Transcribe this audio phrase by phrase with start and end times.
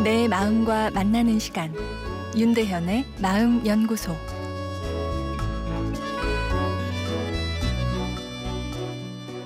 [0.00, 1.74] 마음과 만나는 시간
[2.34, 4.16] 윤대현의 마음 연구소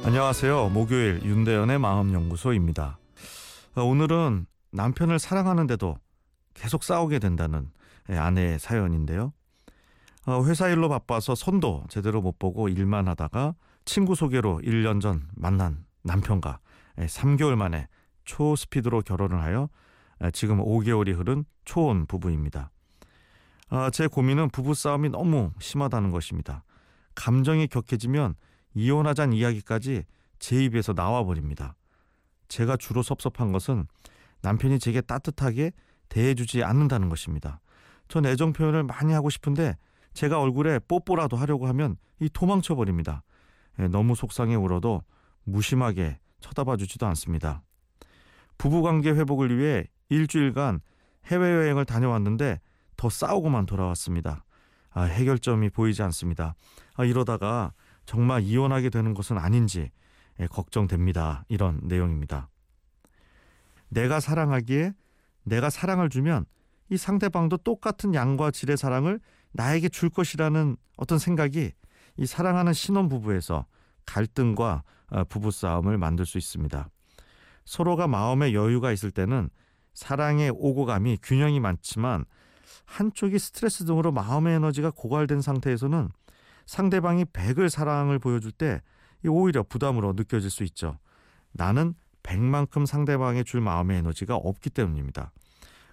[0.04, 0.68] 안녕하세요.
[0.68, 2.98] 목요일 윤대현의 마음 연구소입니다.
[3.74, 5.98] 어, 오늘은 남편을 사랑하는데도
[6.54, 7.72] 계속 싸우게 된다는
[8.10, 9.32] 예, 아내의 사연인데요.
[10.26, 15.84] 어, 회사 일로 바빠서 손도 제대로 못 보고 일만 하다가 친구 소개로 1년 전 만난
[16.04, 16.60] 남편과
[16.98, 17.88] 3개월 예, 만에
[18.24, 19.83] 초스피드로 결혼을 하여 예,
[20.32, 22.70] 지금 5개월이 흐른 초혼 부부입니다.
[23.68, 26.64] 아, 제 고민은 부부 싸움이 너무 심하다는 것입니다.
[27.14, 28.34] 감정이 격해지면
[28.74, 30.04] 이혼하자는 이야기까지
[30.38, 31.76] 제 입에서 나와버립니다.
[32.48, 33.86] 제가 주로 섭섭한 것은
[34.42, 35.72] 남편이 제게 따뜻하게
[36.08, 37.60] 대해주지 않는다는 것입니다.
[38.08, 39.76] 전 애정 표현을 많이 하고 싶은데
[40.12, 43.22] 제가 얼굴에 뽀뽀라도 하려고 하면 이 도망쳐 버립니다.
[43.80, 45.02] 예, 너무 속상해 울어도
[45.44, 47.62] 무심하게 쳐다봐 주지도 않습니다.
[48.58, 50.80] 부부 관계 회복을 위해 일주일간
[51.26, 52.60] 해외여행을 다녀왔는데
[52.96, 54.44] 더 싸우고만 돌아왔습니다.
[54.90, 56.54] 아, 해결점이 보이지 않습니다.
[56.94, 57.72] 아, 이러다가
[58.06, 59.90] 정말 이혼하게 되는 것은 아닌지
[60.40, 61.44] 예, 걱정됩니다.
[61.48, 62.48] 이런 내용입니다.
[63.88, 64.92] 내가 사랑하기에
[65.44, 66.46] 내가 사랑을 주면
[66.90, 69.20] 이 상대방도 똑같은 양과 질의 사랑을
[69.52, 71.72] 나에게 줄 것이라는 어떤 생각이
[72.16, 73.66] 이 사랑하는 신혼 부부에서
[74.06, 76.88] 갈등과 어, 부부싸움을 만들 수 있습니다.
[77.64, 79.48] 서로가 마음에 여유가 있을 때는
[79.94, 82.24] 사랑의 오고 감이 균형이 많지만
[82.84, 86.10] 한쪽이 스트레스 등으로 마음의 에너지가 고갈된 상태에서는
[86.66, 88.82] 상대방이 백을 사랑을 보여줄 때
[89.26, 90.98] 오히려 부담으로 느껴질 수 있죠.
[91.52, 95.32] 나는 백만큼 상대방에 줄 마음의 에너지가 없기 때문입니다.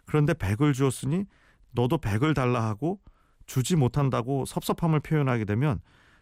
[0.06, 1.26] 그런데 백을 주었으니
[1.72, 3.00] 너도 백을 달라 하고
[3.46, 5.80] 주지 못한다고 섭섭함을 표현하게 되면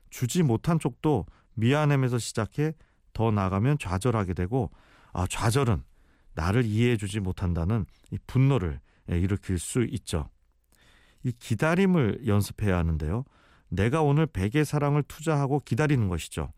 [0.09, 2.73] 주지 못한 쪽도 미안함에서 시작해
[3.13, 4.71] 더 나가면 좌절하게 되고
[5.13, 5.83] 아 좌절은
[6.39, 8.79] 나를 이해해 주지 못한다는 이 분노를
[9.09, 10.29] 일으킬 수 있죠.
[11.23, 13.25] 이 기다림을 연습해야 하는데요.
[13.67, 16.53] 내가 오늘 백의 사랑을 투자하고 기다리는 것이죠.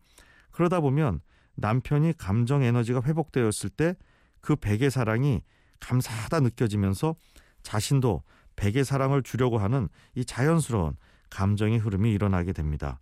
[0.52, 1.20] 그러다 보면
[1.56, 5.42] 남편이 감정 에너지가 회복되었을 때그 백의 사랑이
[5.80, 7.16] 감사하다 느껴지면서
[7.64, 8.22] 자신도
[8.54, 10.96] 백의 사랑을 주려고 하는 이 자연스러운
[11.28, 13.00] 감정의 흐름이 일어나게 됩니다.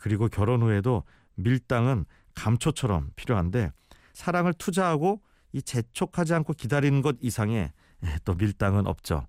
[0.00, 1.04] 그리고 결혼 후에도
[1.36, 3.72] 밀당은 감초처럼 필요한데
[4.12, 5.22] 사랑을 투자하고
[5.52, 7.72] 이 재촉하지 않고 기다리는 것 이상의
[8.24, 9.26] 또 밀당은 없죠.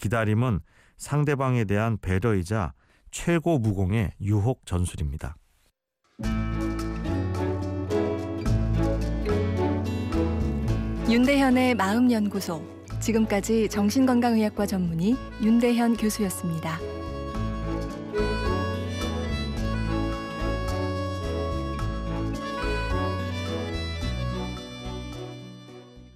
[0.00, 0.60] 기다림은
[0.96, 2.72] 상대방에 대한 배려이자
[3.10, 5.36] 최고 무공의 유혹 전술입니다.
[11.08, 12.74] 윤대현의 마음연구소.
[13.00, 16.78] 지금까지 정신건강의학과 전문의 윤대현 교수였습니다.